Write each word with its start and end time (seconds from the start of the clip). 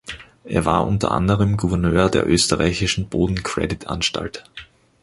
Er 0.45 0.65
war 0.65 0.87
unter 0.87 1.11
anderem 1.11 1.57
Gouverneur 1.57 2.09
der 2.09 2.27
Österreichischen 2.27 3.07
Boden-Credit-Anstalt. 3.07 4.45